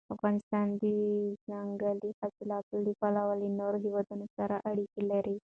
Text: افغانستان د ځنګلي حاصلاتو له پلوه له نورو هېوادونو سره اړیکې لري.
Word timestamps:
افغانستان 0.15 0.67
د 0.81 0.83
ځنګلي 1.47 2.11
حاصلاتو 2.19 2.75
له 2.85 2.91
پلوه 2.99 3.33
له 3.41 3.47
نورو 3.59 3.77
هېوادونو 3.85 4.25
سره 4.37 4.55
اړیکې 4.69 5.01
لري. 5.11 5.35